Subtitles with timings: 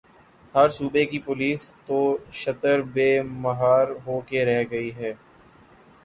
[0.55, 1.99] ہر صوبے کی پولیس تو
[2.41, 3.09] شتر بے
[3.43, 5.13] مہار ہو کے رہ گئی ہے۔